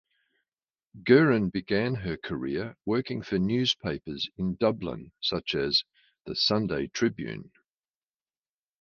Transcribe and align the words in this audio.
Guerin 1.03 1.49
began 1.51 1.93
her 1.93 2.17
career 2.17 2.75
working 2.87 3.21
for 3.21 3.37
newspapers 3.37 4.27
in 4.35 4.55
Dublin 4.55 5.11
such 5.21 5.53
as 5.53 5.83
the 6.25 6.35
"Sunday 6.35 6.87
Tribune". 6.87 7.51